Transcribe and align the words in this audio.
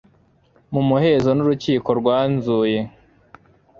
mu 0.73 0.81
muhezo 0.89 1.29
nurukiko 1.33 1.89
rwanzuye 1.99 2.79